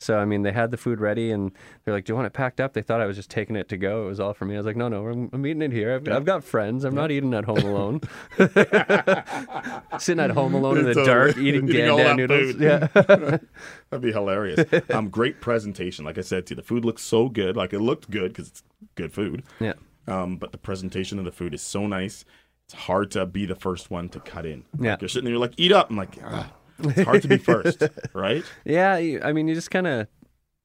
[0.03, 1.53] So I mean, they had the food ready, and
[1.85, 3.69] they're like, "Do you want it packed up?" They thought I was just taking it
[3.69, 4.05] to go.
[4.05, 4.55] It was all for me.
[4.55, 5.95] I was like, "No, no, I'm, I'm eating it here.
[5.95, 6.85] I've, I've got friends.
[6.85, 8.01] I'm not eating at home alone.
[9.99, 11.07] Sitting at home alone in the Totally.
[11.07, 12.53] dark, eating Eating dan noodles.
[12.53, 12.61] food.
[12.61, 14.65] Yeah, That'd be hilarious.
[14.91, 16.05] um, great presentation.
[16.05, 17.57] Like I said to you, the food looks so good.
[17.57, 18.63] Like it looked good because it's
[18.95, 19.43] good food.
[19.61, 19.75] yeah,
[20.07, 22.25] Um, but the presentation of the food is so nice.
[22.67, 24.65] It's hard to be the first one to cut in.
[24.77, 24.97] Like, Yeah.
[25.01, 25.91] you're sitting there, you're like, eat up.
[25.91, 26.53] I'm like, ah,
[26.85, 27.83] it's hard to be first,
[28.15, 28.45] right?
[28.65, 28.95] yeah.
[29.23, 30.07] I mean, you just kind of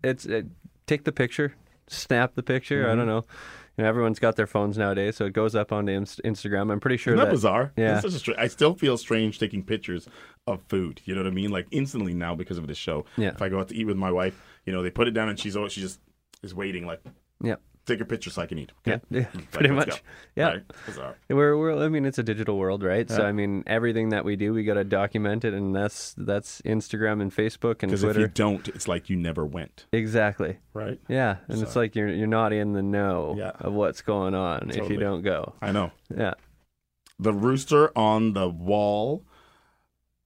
[0.03, 0.45] it's it,
[0.86, 1.53] take the picture,
[1.88, 2.84] snap the picture.
[2.84, 2.91] Mm-hmm.
[2.91, 3.23] I don't know.
[3.77, 6.71] You know, everyone's got their phones nowadays, so it goes up onto Instagram.
[6.71, 7.73] I'm pretty sure Isn't that that bizarre?
[7.77, 7.93] Yeah.
[7.93, 10.08] It's such a stra- I still feel strange taking pictures
[10.47, 10.99] of food.
[11.06, 11.51] You know what I mean?
[11.51, 13.06] Like instantly now because of this show.
[13.17, 13.30] Yeah.
[13.30, 15.30] If I go out to eat with my wife, you know, they put it down
[15.30, 15.99] and she's always she just
[16.41, 17.01] is waiting like
[17.43, 17.56] yeah,
[17.88, 18.71] take a picture so I can eat.
[18.86, 19.04] yeah, Okay.
[19.10, 19.89] yeah, Like, pretty much.
[19.89, 19.95] go.
[20.36, 20.47] Yeah.
[20.50, 20.63] Right?
[20.86, 21.15] Bizarre.
[21.30, 23.10] We're, we're I mean it's a digital world, right?
[23.10, 26.62] So I mean everything that we do, we got to document it and that's that's
[26.62, 27.91] Instagram and Facebook and Twitter.
[27.91, 29.86] Because if you don't, it's like you never went.
[29.91, 30.58] Exactly.
[30.73, 31.00] Right?
[31.08, 33.52] Yeah, and it's like you're you're not in the know Yeah.
[33.60, 35.54] of what's going on if you don't go.
[35.62, 35.91] I know.
[36.15, 36.34] Yeah.
[37.19, 39.26] The rooster on the wall.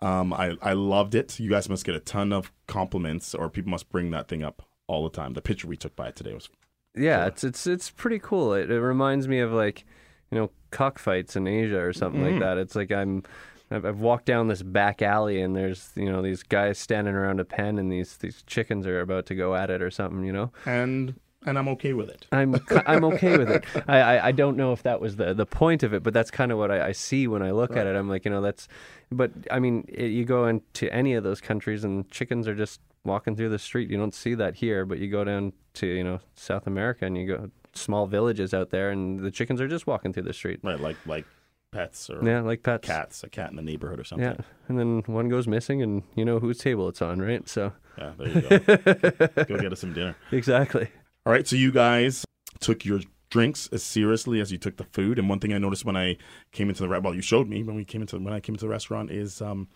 [0.02, 1.40] Um, I I loved it.
[1.40, 4.64] You guys must get a ton of compliments, or people must bring that thing up
[4.88, 5.34] all the time.
[5.34, 6.50] The picture we took by it today was
[6.96, 8.54] Yeah, it's it's it's pretty cool.
[8.54, 9.86] It, it reminds me of like,
[10.30, 12.32] you know, cockfights in Asia or something Mm-hmm.
[12.34, 12.58] like that.
[12.58, 13.24] It's like I'm
[13.70, 17.40] I've, I've walked down this back alley and there's you know these guys standing around
[17.40, 20.24] a pen and these these chickens are about to go at it or something.
[20.26, 22.28] You know, and and I'm okay with it.
[22.34, 23.64] I'm I'm okay with it.
[23.88, 26.30] I, I, I don't know if that was the the point of it, but that's
[26.30, 27.96] kind of what I, I see when I look at it.
[27.96, 28.68] I'm like, you know, that's.
[29.14, 32.80] But I mean, it, you go into any of those countries and chickens are just
[33.06, 33.90] walking through the street.
[33.90, 37.18] You don't see that here, but you go down to you know South America and
[37.18, 40.60] you go small villages out there, and the chickens are just walking through the street.
[40.64, 41.26] Right, like like
[41.72, 42.86] pets or Yeah, like pets.
[42.88, 44.28] cats, a cat in the neighborhood or something.
[44.28, 44.38] Yeah,
[44.68, 47.48] and then one goes missing, and you know whose table it's on, right?
[47.48, 48.58] So Yeah, there you go.
[49.46, 50.16] go get us some dinner.
[50.32, 50.90] exactly.
[51.26, 52.26] All right, so you guys
[52.60, 55.18] took your drinks as seriously as you took the food.
[55.18, 56.18] And one thing I noticed when I
[56.52, 58.56] came into the re- well, you showed me when we came into when I came
[58.56, 59.70] into the restaurant is, um,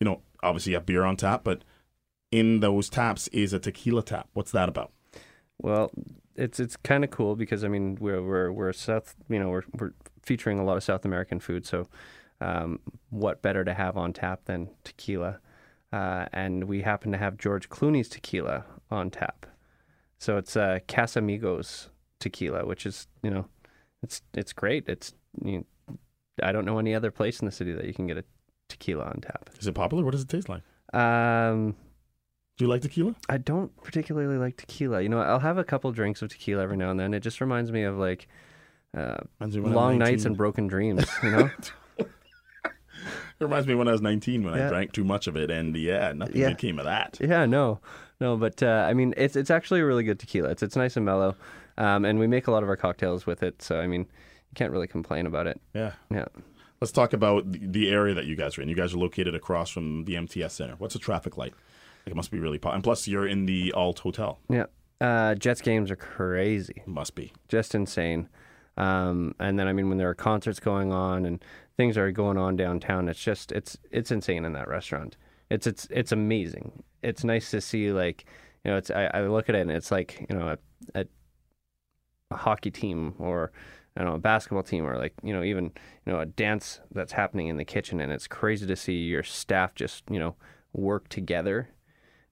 [0.00, 1.62] you know, obviously you have beer on tap, but
[2.30, 4.28] in those taps is a tequila tap.
[4.32, 4.92] What's that about?
[5.58, 5.90] Well,
[6.36, 9.64] it's it's kind of cool because I mean we're we're we're South you know we're
[9.78, 11.88] we're featuring a lot of South American food, so
[12.40, 15.40] um, what better to have on tap than tequila?
[15.92, 19.46] Uh, and we happen to have George Clooney's tequila on tap,
[20.18, 21.88] so it's uh, Casamigos
[22.20, 23.46] tequila, which is you know
[24.02, 24.88] it's it's great.
[24.88, 25.12] It's
[25.44, 25.66] you,
[26.42, 28.24] I don't know any other place in the city that you can get a
[28.68, 29.50] tequila on tap.
[29.58, 30.04] Is it popular?
[30.04, 30.62] What does it taste like?
[30.94, 31.76] Um,
[32.60, 33.14] Do you like tequila?
[33.30, 35.00] I don't particularly like tequila.
[35.00, 37.14] You know, I'll have a couple drinks of tequila every now and then.
[37.14, 38.28] It just reminds me of like
[38.94, 41.06] uh, Reminds me when I was long nights and broken dreams.
[41.22, 41.50] You know?
[41.98, 45.74] It reminds me when I was 19 when I drank too much of it, and
[45.74, 46.52] yeah, nothing Yeah.
[46.52, 47.16] came of that.
[47.18, 47.80] yeah, no,
[48.20, 48.36] no.
[48.36, 50.50] But uh, I mean, it's it's actually a really good tequila.
[50.50, 51.34] It's it's nice and mellow,
[51.78, 53.62] um, and we make a lot of our cocktails with it.
[53.62, 55.58] So I mean, you can't really complain about it.
[55.72, 55.92] Yeah.
[56.10, 56.26] Yeah.
[56.82, 58.68] Let's talk about the- the area that you guys are in.
[58.68, 60.74] You guys are located across from the MTS Center.
[60.76, 61.54] What's the traffic light?
[61.54, 61.54] Like
[62.06, 64.38] it must be really and plus you're in the Alt Hotel.
[64.48, 64.66] Yeah.
[65.00, 66.82] Uh, Jets games are crazy.
[66.86, 67.32] Must be.
[67.48, 68.28] just insane.
[68.76, 71.42] Um, and then I mean, when there are concerts going on and
[71.76, 75.16] things are going on downtown, it's just it's it's insane in that restaurant.
[75.50, 76.82] It's it's it's amazing.
[77.02, 78.24] It's nice to see like
[78.64, 80.48] you know it's I, I look at it and it's like you know
[80.94, 81.04] a, a,
[82.30, 83.52] a hockey team or
[83.96, 85.64] I don't know a basketball team or like you know even
[86.06, 89.22] you know a dance that's happening in the kitchen and it's crazy to see your
[89.22, 90.36] staff just you know
[90.72, 91.70] work together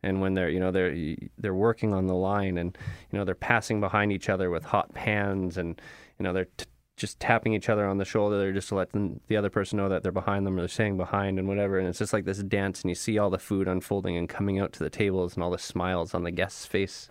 [0.02, 2.76] and when they're you know they're they're working on the line and
[3.11, 5.80] you know they're passing behind each other with hot pans and
[6.18, 9.20] you know they're t- just tapping each other on the shoulder just to let them,
[9.28, 11.87] the other person know that they're behind them or they're staying behind and whatever and
[11.87, 14.72] it's just like this dance and you see all the food unfolding and coming out
[14.72, 17.08] to the tables and all the smiles on the guest's face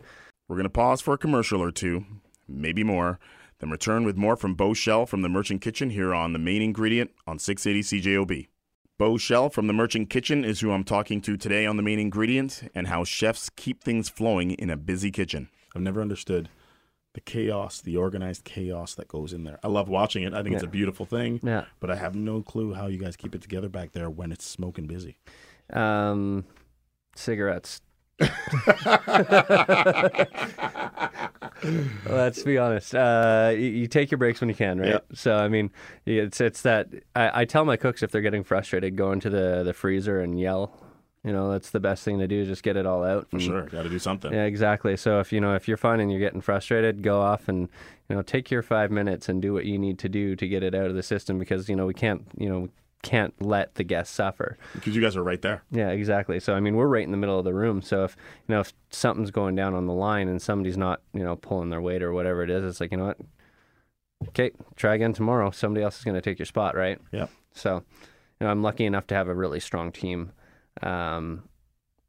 [0.47, 2.05] We're going to pause for a commercial or two,
[2.47, 3.17] maybe more,
[3.59, 6.61] then return with more from Beau Schell from the Merchant Kitchen here on the main
[6.61, 8.47] ingredient on 680 CJOB.
[8.97, 11.99] Beau Schell from the Merchant Kitchen is who I'm talking to today on the main
[11.99, 15.49] ingredient and how chefs keep things flowing in a busy kitchen.
[15.75, 16.49] I've never understood
[17.13, 19.59] the chaos, the organized chaos that goes in there.
[19.63, 20.33] I love watching it.
[20.33, 21.39] I think it's a beautiful thing.
[21.43, 21.65] Yeah.
[21.79, 24.45] But I have no clue how you guys keep it together back there when it's
[24.45, 25.17] smoking busy.
[25.71, 26.45] um,
[27.15, 27.81] cigarettes
[32.09, 32.95] Let's be honest.
[32.95, 34.89] Uh, you, you take your breaks when you can, right?
[34.89, 35.05] Yep.
[35.13, 35.71] So I mean,
[36.05, 39.63] it's it's that I, I tell my cooks if they're getting frustrated, go into the
[39.63, 40.75] the freezer and yell.
[41.23, 42.45] You know, that's the best thing to do.
[42.45, 43.29] Just get it all out.
[43.29, 44.31] For sure, got to do something.
[44.31, 44.95] Yeah, exactly.
[44.97, 47.69] So if you know if you're finding you're getting frustrated, go off and
[48.09, 50.63] you know take your five minutes and do what you need to do to get
[50.63, 52.69] it out of the system because you know we can't you know
[53.03, 54.57] can't let the guests suffer.
[54.73, 55.63] Because you guys are right there.
[55.71, 56.39] Yeah, exactly.
[56.39, 57.81] So I mean, we're right in the middle of the room.
[57.81, 58.15] So if
[58.47, 61.69] you know if something's going down on the line and somebody's not you know pulling
[61.69, 63.17] their weight or whatever it is, it's like you know what.
[64.29, 65.51] Okay, try again tomorrow.
[65.51, 66.99] Somebody else is going to take your spot, right?
[67.11, 67.27] Yeah.
[67.53, 67.83] So,
[68.39, 70.31] you know, I'm lucky enough to have a really strong team.
[70.81, 71.43] Um,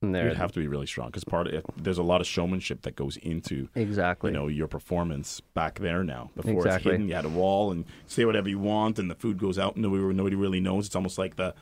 [0.02, 2.20] and they're You'd have to be really strong because part of it, there's a lot
[2.20, 4.30] of showmanship that goes into exactly.
[4.30, 6.30] you know your performance back there now.
[6.36, 6.76] Before Exactly.
[6.76, 9.58] it's hidden, you had a wall and say whatever you want, and the food goes
[9.58, 10.86] out, and nobody, nobody really knows.
[10.86, 11.54] It's almost like the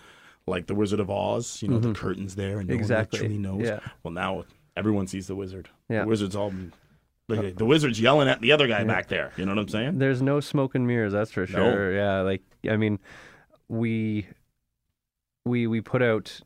[0.46, 1.61] like the Wizard of Oz.
[1.62, 2.81] You know, the curtains there, and no Mm-hmm.
[2.81, 3.18] Exactly.
[3.20, 3.62] one actually knows.
[3.64, 3.81] Yeah.
[4.03, 4.44] Well, now
[4.77, 5.68] everyone sees the wizard.
[5.88, 6.03] Yeah.
[6.03, 6.53] The wizard's all.
[7.29, 9.33] Like, the wizard's yelling at the other guy back there.
[9.37, 9.99] You know what I'm saying?
[9.99, 11.92] There's no smoke and mirrors, that's for sure.
[11.92, 13.01] Yeah, like I mean,
[13.68, 14.29] we
[15.44, 16.40] we we put out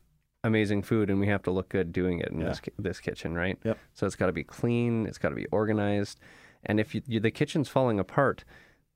[0.44, 2.48] amazing food and we have to look good doing it in Yeah.
[2.48, 3.58] this this kitchen, right?
[3.64, 3.78] Yep.
[3.94, 6.18] So it's got to be clean, it's got to be organized,
[6.64, 8.44] and if you, you, the kitchen's falling apart,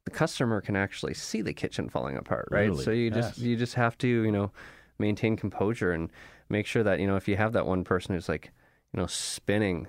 [0.04, 2.68] the customer can actually see the kitchen falling apart, right?
[2.68, 2.85] Really?
[2.85, 3.46] So you just Yes.
[3.46, 4.52] you just have to you know
[4.98, 6.11] maintain composure and
[6.48, 8.50] make sure that you know if you have that one person who's like
[8.92, 9.87] you know spinning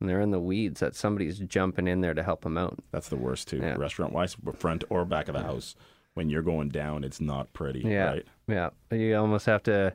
[0.00, 2.76] and they're in the weeds that somebody's jumping in there to help them out.
[2.90, 3.58] That's the worst too.
[3.58, 3.76] Yeah.
[3.76, 5.76] Restaurant wise, front or back of the house.
[6.14, 7.80] When you're going down, it's not pretty.
[7.80, 8.26] Yeah, Right.
[8.48, 8.70] yeah.
[8.90, 9.94] You almost have to,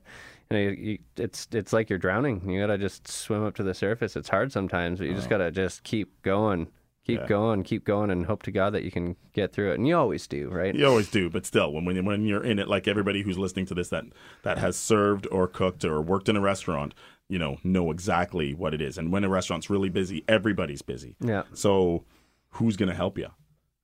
[0.51, 2.49] you know, you, you, it's it's like you're drowning.
[2.49, 4.15] You gotta just swim up to the surface.
[4.15, 5.37] It's hard sometimes, but you just uh-huh.
[5.37, 6.67] gotta just keep going,
[7.05, 7.23] keep Oh.
[7.23, 7.27] Yeah.
[7.27, 9.75] going, keep going, and hope to God that you can get through it.
[9.75, 10.73] And you always do, right?
[10.75, 13.65] You always do, but still, when when when you're in it, like everybody who's listening
[13.67, 14.05] to this that
[14.43, 16.93] that has served or cooked or worked in a restaurant,
[17.29, 18.97] you know, know exactly what it is.
[18.97, 21.15] And when a restaurant's really busy, everybody's busy.
[21.19, 21.43] Yeah.
[21.53, 22.03] So,
[22.51, 23.29] who's gonna help you,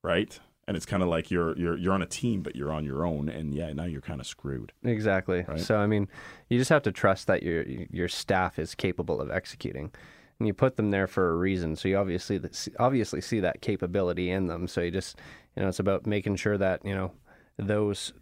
[0.01, 0.39] right?
[0.67, 3.05] And it's kind of like you're you're you're on a team, but you're on your
[3.05, 4.71] own, and yeah, now you're kind of screwed.
[4.83, 5.43] Exactly.
[5.45, 5.59] Right.
[5.59, 6.07] So I mean,
[6.49, 9.91] you just have to trust that your your staff is capable of executing,
[10.39, 11.75] and you put them there for a reason.
[11.75, 12.39] So you obviously
[12.79, 14.67] obviously see that capability in them.
[14.69, 15.19] So you just
[15.57, 17.11] you know it's about making sure that you know
[17.57, 18.13] those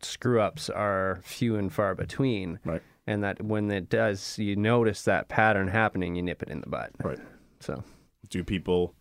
[0.00, 2.82] screw ups are few and far between, Right.
[3.06, 6.68] and that when it does, you notice that pattern happening, you nip it in the
[6.68, 6.90] butt.
[7.04, 7.20] Right.
[7.60, 7.84] So
[8.30, 8.94] Do people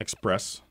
[0.00, 0.62] express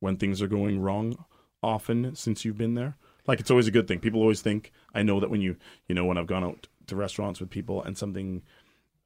[0.00, 1.24] when things are going wrong
[1.62, 2.96] often since you've been there?
[3.26, 3.98] Like it's always a good thing.
[4.00, 5.56] People always think I know that when you
[5.88, 8.42] you know when I've gone out to restaurants with people and something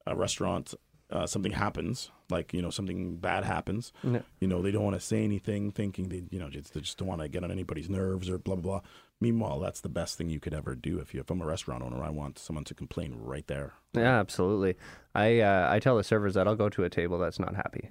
[0.06, 0.74] a restaurant
[1.10, 4.22] uh, something happens like you know something bad happens No.
[4.40, 6.96] you know they don't want to say anything thinking they you know just, they just
[6.96, 8.80] don't want to get on anybody's nerves or blah blah blah
[9.20, 11.82] meanwhile that's the best thing you could ever do if you if I'm a restaurant
[11.82, 14.76] owner I want someone to complain right there Yeah, absolutely.
[15.14, 17.90] I uh, I tell the servers that I'll go to a table that's not happy.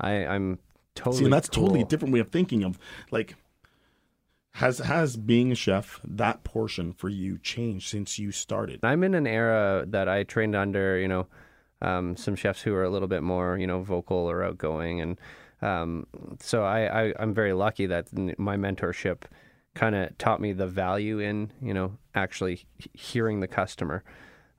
[0.00, 0.58] I I'm
[0.96, 2.78] totally See, and that's totally a different way of thinking of
[3.10, 3.36] like
[4.52, 8.80] has has being a chef that portion for you changed since you started?
[8.82, 11.26] I'm in an era that I trained under, you know,
[11.82, 15.20] um, some chefs who are a little bit more, you know, vocal or outgoing, and
[15.60, 16.06] um,
[16.40, 19.24] so I, I I'm very lucky that my mentorship
[19.74, 24.02] kind of taught me the value in, you know, actually hearing the customer.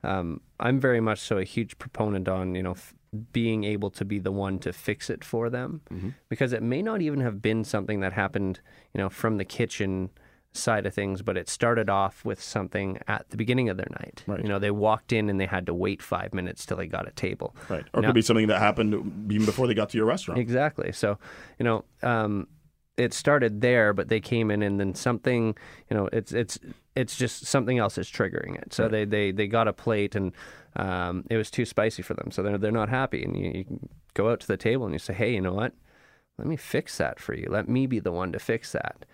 [0.04, 2.94] Um, I'm very much so a huge proponent on, you know, f-
[3.32, 5.80] being able to be the one to fix it for them,
[6.28, 8.60] because it may not even have been something that happened,
[8.92, 10.10] you know, from the kitchen
[10.52, 14.24] side of things, but it started off with something at the beginning of their night.
[14.26, 14.42] Right.
[14.42, 17.06] You know, they walked in and they had to wait five minutes till they got
[17.06, 17.54] a table.
[17.68, 17.84] Right.
[17.92, 20.40] Or it could be something that happened even before they got to your restaurant.
[20.40, 20.90] Exactly.
[20.92, 21.18] So,
[21.58, 22.48] you know, um,
[22.98, 25.56] it started there, but they came in and then something,
[25.88, 26.58] you know, it's it's
[26.94, 28.74] it's just something else is triggering it.
[28.74, 30.32] So they, they they got a plate and
[30.76, 33.22] um, it was too spicy for them, so they're they're not happy.
[33.22, 35.72] And you, you go out to the table and you say, hey, you know what?
[36.36, 37.48] Let me fix that for you.
[37.48, 39.04] Let me be the one to fix that,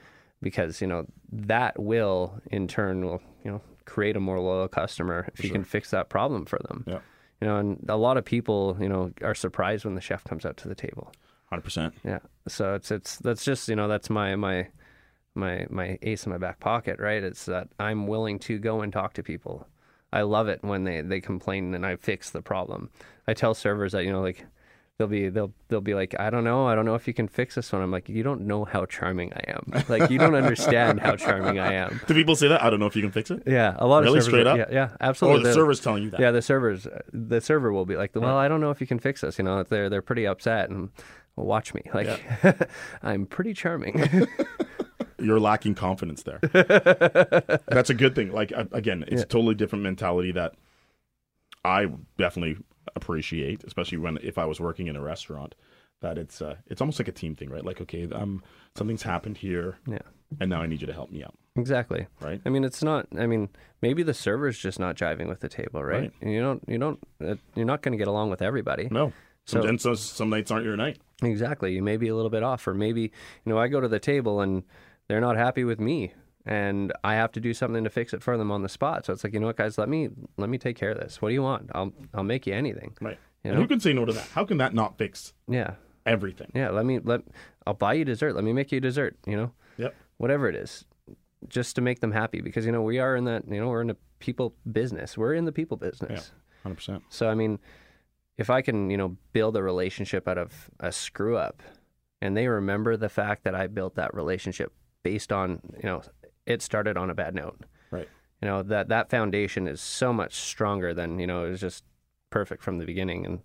[0.43, 5.29] because you know that will in turn will you know create a more loyal customer
[5.35, 6.85] if you can fix that problem for them.
[6.87, 7.01] Yeah.
[7.41, 10.47] You know, and a lot of people, you know, are surprised when the chef comes
[10.47, 11.13] out to the table.
[11.55, 11.95] Hundred percent.
[12.05, 12.19] Yeah.
[12.49, 14.67] So it's it's that's just you know that's my my
[15.35, 17.23] my my ace in my back pocket, right?
[17.23, 19.67] It's that I'm willing to go and talk to people.
[20.13, 22.91] I love it when they they complain and I fix the problem.
[23.29, 24.45] I tell servers that you know like
[24.99, 27.27] they'll be they'll they'll be like I don't know I don't know if you can
[27.27, 27.83] fix this one.
[27.83, 29.83] I'm like you don't know how charming I am.
[29.89, 32.01] Like you don't understand how charming I am.
[32.07, 32.63] Do people say that?
[32.63, 33.43] I don't know if you can fix it.
[33.47, 34.19] Yeah, a lot Really?
[34.19, 34.41] of servers.
[34.41, 34.59] Straight up?
[34.59, 35.39] Yeah, yeah, Or absolutely.
[35.41, 36.21] the They're- server's telling you that.
[36.21, 38.99] yeah, the servers, the server will be like, "Well, I don't know if you can
[39.01, 40.91] fix this." You know, they're they're pretty upset and
[41.37, 41.83] well, watch me.
[41.93, 42.21] Like,
[43.03, 44.27] I'm pretty charming.
[45.19, 46.39] You're lacking confidence there.
[47.69, 48.33] That's a good thing.
[48.33, 50.55] Like again, it's a totally different mentality that
[51.65, 51.87] I
[52.19, 52.63] definitely
[52.95, 55.55] appreciate, especially when if I was working in a restaurant.
[56.03, 57.65] that it's uh, it's almost like a team thing, right?
[57.65, 58.43] Like, okay, um,
[58.77, 59.99] something's happened here, Yeah.
[60.41, 62.07] and now I need you to help me out, Exactly.
[62.21, 62.43] right?
[62.45, 63.07] I mean, it's not.
[63.19, 63.49] I mean,
[63.81, 66.01] maybe the server's just not jiving with the table, right?
[66.03, 66.13] Right.
[66.21, 66.63] And you don't.
[66.69, 66.99] You don't.
[67.25, 68.89] Uh, you're not going to get along with everybody.
[68.91, 69.13] No.
[69.47, 70.99] Some, So- and so some nights aren't your night.
[71.23, 71.75] Exactly.
[71.75, 73.11] You may be a little bit off, or maybe you
[73.47, 74.63] know I go to the table and
[75.09, 76.13] they're not happy with me,
[76.45, 79.07] and I have to do something to fix it for them on the spot.
[79.07, 81.23] So it's like, you know what, guys, let me let me take care of this.
[81.23, 81.71] What do you want?
[81.75, 82.95] I'll I'll make you anything.
[83.01, 83.19] Right.
[83.45, 84.27] You and who can say no to that?
[84.29, 85.75] How can that not fix Yeah.
[86.07, 86.51] everything?
[86.55, 86.71] Yeah.
[86.71, 87.21] Let me let.
[87.67, 88.35] I'll buy you dessert.
[88.35, 89.17] Let me make you dessert.
[89.27, 89.53] You know.
[89.79, 89.95] Yep.
[90.19, 90.85] Whatever it is,
[91.49, 93.45] just to make them happy because you know we are in that.
[93.49, 95.17] You know we're in a people business.
[95.17, 96.33] We're in the people business.
[96.63, 97.03] Hundred percent.
[97.11, 97.59] So I mean,
[98.37, 101.63] if I can, you know, build a relationship out of a screw up,
[102.21, 106.03] and they remember the fact that I built that relationship based on, you know,
[106.47, 107.61] it started on a bad note.
[107.91, 108.09] Right.
[108.43, 111.85] You know that that foundation is so much stronger than you know it was just
[112.31, 113.41] perfect from the beginning, and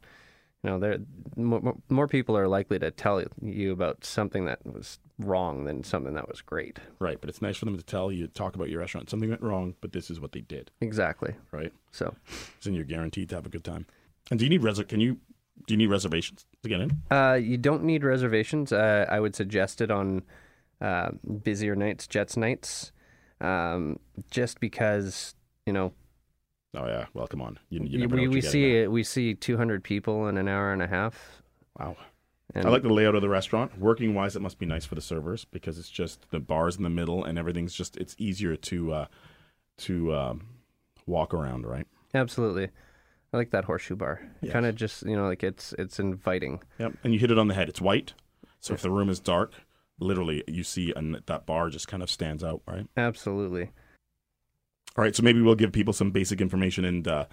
[0.64, 0.98] you know there
[1.38, 6.16] more, more people are likely to tell you about something that was wrong than something
[6.16, 6.80] that was great.
[7.00, 7.20] Right.
[7.20, 9.10] But it's nice for them to tell you, talk about your restaurant.
[9.10, 10.72] Something went wrong, but this is what they did.
[10.82, 11.36] Exactly.
[11.52, 11.72] Right.
[11.92, 12.16] So
[12.60, 13.86] So you're guaranteed to have a good time.
[14.30, 14.82] And do you need res?
[14.88, 15.18] Can you?
[15.68, 17.02] Do you need reservations to get in?
[17.12, 18.72] Uh, you don't need reservations.
[18.72, 20.24] Uh, I would suggest it on
[20.82, 21.10] uh,
[21.44, 22.92] busier nights, Jets nights,
[23.42, 24.00] um,
[24.32, 25.94] just because you know
[26.76, 27.06] Oh yeah.
[27.14, 27.58] Well, come on.
[27.70, 30.88] You, you never we we see we see 200 people in an hour and a
[30.88, 31.42] half.
[31.80, 31.98] Wow.
[32.54, 33.78] And I like the layout of the restaurant.
[33.80, 36.84] Working wise, it must be nice for the servers because it's just the bars in
[36.84, 39.06] the middle and everything's just it's easier to uh,
[39.80, 40.48] to um,
[41.06, 41.88] walk around, right?
[42.14, 42.70] absolutely.
[43.34, 44.22] I like that horseshoe bar.
[44.42, 44.54] Yes.
[44.54, 46.62] Kind of just you know like it's it's inviting.
[46.80, 46.94] Yep.
[47.04, 47.70] And you hit it on the head.
[47.70, 48.14] It's white,
[48.60, 49.54] so if the room is dark,
[50.00, 52.88] literally you see and that bar just kind of stands out, right?
[52.98, 53.72] Absolutely.
[54.98, 55.16] All right.
[55.16, 57.26] So maybe we'll give people some basic information and uh,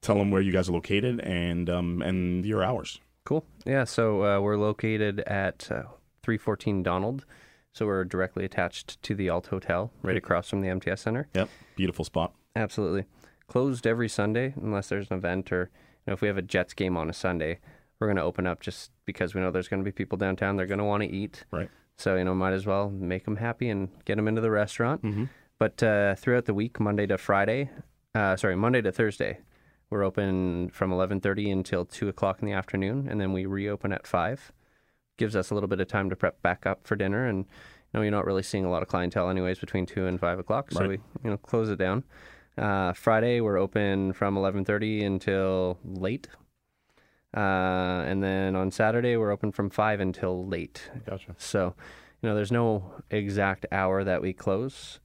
[0.00, 3.00] tell them where you guys are located and um, and your hours.
[3.24, 3.44] Cool.
[3.64, 3.84] Yeah.
[3.84, 5.84] So uh, we're located at uh,
[6.22, 7.24] 314 Donald.
[7.72, 11.28] So we're directly attached to the Alt Hotel, right across from the MTS Center.
[11.34, 11.50] Yep.
[11.76, 12.32] Beautiful spot.
[12.54, 13.04] Absolutely.
[13.48, 15.70] Closed every Sunday unless there's an event or
[16.06, 17.58] you know, if we have a Jets game on a Sunday,
[17.98, 20.56] we're going to open up just because we know there's going to be people downtown.
[20.56, 21.44] They're going to want to eat.
[21.50, 21.70] Right.
[21.96, 25.02] So, you know, might as well make them happy and get them into the restaurant.
[25.02, 25.24] Mm-hmm.
[25.58, 27.70] But uh, throughout the week, Monday to Friday,
[28.14, 29.38] uh, sorry, Monday to Thursday,
[29.88, 34.06] we're open from 11.30 until 2 o'clock in the afternoon, and then we reopen at
[34.06, 34.52] 5.
[35.16, 37.44] Gives us a little bit of time to prep back up for dinner, and, you
[37.94, 40.70] know, you're not really seeing a lot of clientele anyways between 2 and 5 o'clock,
[40.70, 40.88] so Right.
[40.90, 42.04] we, you know, close it down.
[42.58, 46.28] Uh, Friday, we're open from 11.30 until late.
[47.36, 50.90] Uh, and then on Saturday, we're open from 5 until late.
[51.04, 51.34] Gotcha.
[51.38, 51.74] So,
[52.22, 55.00] you know, there's no exact hour that we close.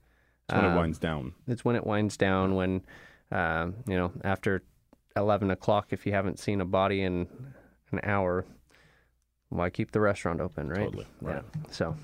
[0.48, 1.34] It's when it Um, winds down.
[1.46, 2.54] It's when it winds down.
[2.54, 2.82] When,
[3.30, 4.62] um, you know, after
[5.14, 7.28] eleven o'clock, if you haven't seen a body in
[7.92, 8.44] an hour,
[9.50, 10.84] why keep the restaurant open, right?
[10.84, 11.42] Totally, right.
[11.54, 11.62] Yeah.
[11.70, 11.96] So,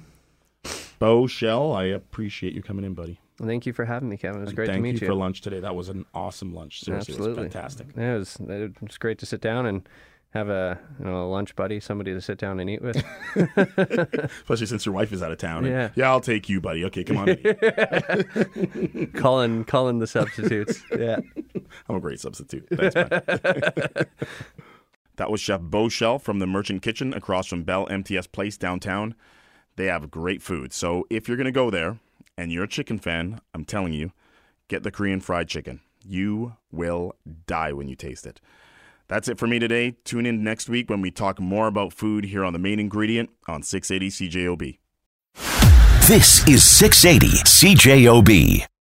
[0.99, 3.19] Beau Schell, I appreciate you coming in, buddy.
[3.43, 4.39] Thank you for having me, Kevin.
[4.39, 5.07] It was And great to meet you, you.
[5.07, 5.61] for lunch today.
[5.61, 6.81] That was an awesome lunch.
[6.83, 7.43] Seriously, Absolutely.
[7.43, 7.87] it was fantastic.
[7.97, 9.89] Yeah, it was, it was great to sit down and
[10.35, 12.97] have a you know a lunch buddy, somebody to sit down and eat with.
[13.37, 15.65] Especially since your wife is out of town.
[15.65, 15.89] And, Yeah.
[15.95, 16.85] yeah, I'll take you, buddy.
[16.87, 17.29] Okay, come on.
[17.31, 19.11] in.
[19.15, 20.83] calling calling the substitutes.
[20.97, 21.19] Yeah.
[21.89, 22.67] I'm a great substitute.
[22.71, 23.09] Thanks, man.
[25.17, 29.15] that was Chef Beau from the Merchant Kitchen across from Bell MTS Place downtown.
[29.77, 30.73] They have great food.
[30.73, 31.99] So if you're going to go there
[32.39, 34.13] and you're a chicken fan, I'm telling you,
[34.69, 35.81] get the Korean fried chicken.
[36.07, 38.41] You will die when you taste it.
[39.09, 39.97] That's it for me today.
[40.05, 43.31] Tune in next week when we talk more about food here on the main ingredient
[43.49, 44.79] on 680 CJOB.
[46.07, 48.69] This is 680 CJOB.